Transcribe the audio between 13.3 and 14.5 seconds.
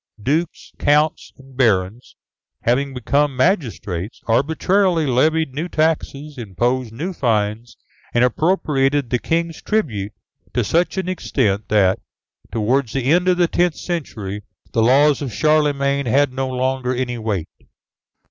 the tenth century,